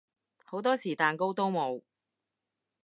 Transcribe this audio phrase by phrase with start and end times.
[0.43, 1.83] 好多時蛋糕都冇